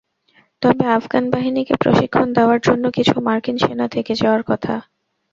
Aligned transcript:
তবে 0.61 0.85
আফগান 0.97 1.23
বাহিনীকে 1.29 1.73
প্রশিক্ষণ 1.75 2.27
দেওয়ার 2.33 2.59
জন্য 2.61 2.83
কিছু 2.97 3.15
মার্কিন 3.19 3.57
সেনা 3.57 3.85
থেকে 3.87 4.13
যাওয়ার 4.15 4.43
কথা। 4.43 4.75